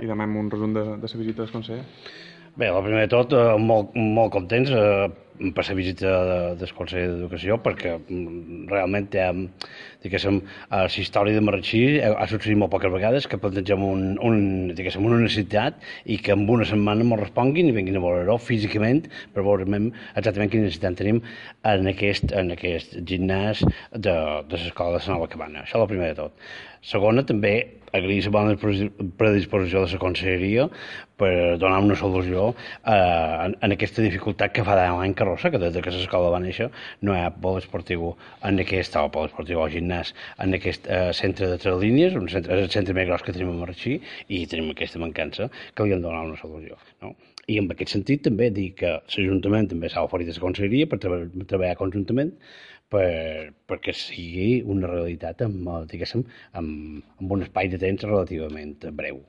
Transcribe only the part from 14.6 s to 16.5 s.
diguéssim, una necessitat i que en